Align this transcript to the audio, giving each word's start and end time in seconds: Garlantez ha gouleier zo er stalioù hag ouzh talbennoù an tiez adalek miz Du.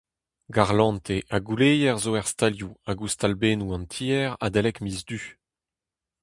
Garlantez 0.55 1.19
ha 1.31 1.37
gouleier 1.47 1.95
zo 2.03 2.11
er 2.19 2.27
stalioù 2.33 2.71
hag 2.85 2.99
ouzh 3.01 3.17
talbennoù 3.19 3.73
an 3.75 3.85
tiez 3.93 4.31
adalek 4.45 4.77
miz 4.83 4.97
Du. 5.07 5.19